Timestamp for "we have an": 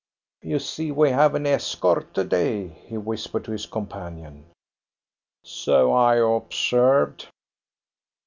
0.91-1.45